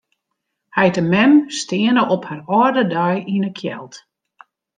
Heit 0.77 0.97
en 1.01 1.07
mem 1.13 1.49
steane 1.49 2.03
op 2.15 2.21
har 2.29 2.41
âlde 2.59 2.83
dei 2.95 3.15
yn 3.35 3.47
'e 3.47 3.51
kjeld. 3.59 3.95